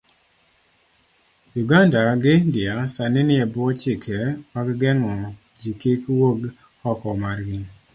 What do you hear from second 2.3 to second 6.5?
India sani ni ebwo chike mag geng'o jikik wuog